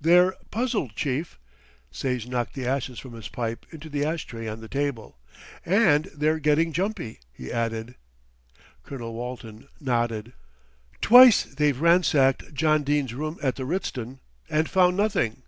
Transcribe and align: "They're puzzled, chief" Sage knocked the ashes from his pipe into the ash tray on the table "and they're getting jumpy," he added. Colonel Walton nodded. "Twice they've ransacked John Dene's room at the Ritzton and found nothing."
"They're 0.00 0.36
puzzled, 0.52 0.94
chief" 0.94 1.40
Sage 1.90 2.28
knocked 2.28 2.54
the 2.54 2.64
ashes 2.64 3.00
from 3.00 3.14
his 3.14 3.26
pipe 3.28 3.66
into 3.72 3.88
the 3.90 4.04
ash 4.04 4.24
tray 4.24 4.46
on 4.46 4.60
the 4.60 4.68
table 4.68 5.18
"and 5.66 6.04
they're 6.16 6.38
getting 6.38 6.72
jumpy," 6.72 7.18
he 7.32 7.50
added. 7.50 7.96
Colonel 8.84 9.14
Walton 9.14 9.66
nodded. 9.80 10.32
"Twice 11.00 11.42
they've 11.42 11.80
ransacked 11.80 12.54
John 12.54 12.84
Dene's 12.84 13.14
room 13.14 13.36
at 13.42 13.56
the 13.56 13.64
Ritzton 13.66 14.20
and 14.48 14.70
found 14.70 14.96
nothing." 14.96 15.42